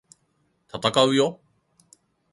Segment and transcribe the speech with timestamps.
[0.67, 1.39] 闘うよ！！